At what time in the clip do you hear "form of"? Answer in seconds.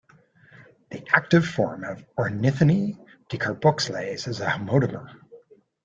1.47-2.03